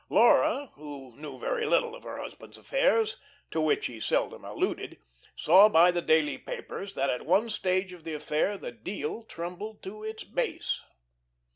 Laura, 0.09 0.71
who 0.73 1.15
knew 1.15 1.37
very 1.37 1.63
little 1.63 1.93
of 1.93 2.01
her 2.01 2.17
husband's 2.17 2.57
affairs 2.57 3.17
to 3.51 3.61
which 3.61 3.85
he 3.85 3.99
seldom 3.99 4.43
alluded 4.43 4.97
saw 5.35 5.69
by 5.69 5.91
the 5.91 6.01
daily 6.01 6.39
papers 6.39 6.95
that 6.95 7.11
at 7.11 7.23
one 7.23 7.51
stage 7.51 7.93
of 7.93 8.03
the 8.03 8.15
affair 8.15 8.57
the 8.57 8.71
"deal" 8.71 9.21
trembled 9.21 9.83
to 9.83 10.01
its 10.03 10.23
base. 10.23 10.81